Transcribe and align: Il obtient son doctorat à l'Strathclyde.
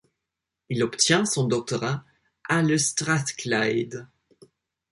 Il 0.69 0.81
obtient 0.83 1.25
son 1.25 1.43
doctorat 1.43 2.03
à 2.49 2.63
l'Strathclyde. 2.63 4.07